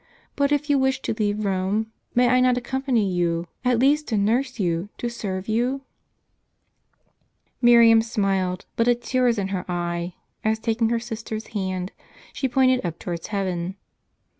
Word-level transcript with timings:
But 0.35 0.51
if 0.51 0.67
you 0.67 0.79
wish 0.79 1.03
to 1.03 1.13
leave 1.13 1.45
Rome, 1.45 1.91
may 2.15 2.27
I 2.27 2.39
not 2.39 2.57
accompany 2.57 3.07
you, 3.07 3.45
at 3.63 3.77
least 3.77 4.07
to 4.07 4.17
nurse 4.17 4.59
you, 4.59 4.89
to 4.97 5.09
serve 5.09 5.47
you?" 5.47 5.81
Miriam 7.61 8.01
smiled, 8.01 8.65
but 8.75 8.87
a 8.87 8.95
tear 8.95 9.25
was 9.25 9.37
in 9.37 9.49
her 9.49 9.63
eye, 9.69 10.15
as 10.43 10.57
taking 10.57 10.89
her 10.89 10.99
sister's 10.99 11.49
hand, 11.49 11.91
she 12.33 12.49
pointed 12.49 12.83
up 12.83 12.97
towards 12.97 13.27
heaven. 13.27 13.75